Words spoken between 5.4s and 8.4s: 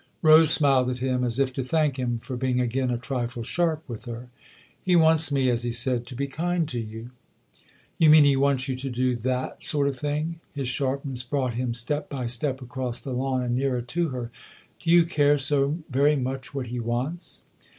as he said, to be kind to you." You mean he